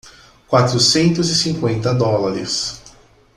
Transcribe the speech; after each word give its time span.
Quatrocentos 0.47 1.29
e 1.29 1.35
cinquenta 1.35 1.93
dólares. 1.93 2.81